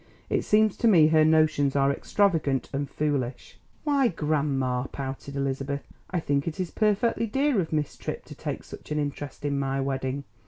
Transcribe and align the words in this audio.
It 0.31 0.41
seems 0.41 0.77
to 0.77 0.87
me 0.87 1.09
her 1.09 1.23
notions 1.23 1.75
are 1.75 1.91
extravagant 1.91 2.71
and 2.73 2.89
foolish." 2.89 3.59
"Why, 3.83 4.07
grandma!" 4.07 4.85
pouted 4.87 5.35
Elizabeth. 5.35 5.87
"I 6.09 6.19
think 6.19 6.47
it 6.47 6.59
is 6.59 6.71
perfectly 6.71 7.27
dear 7.27 7.59
of 7.59 7.71
Miss 7.71 7.95
Tripp 7.97 8.25
to 8.25 8.33
take 8.33 8.63
such 8.63 8.89
an 8.89 8.97
interest 8.97 9.45
in 9.45 9.59
my 9.59 9.79
wedding. 9.79 10.23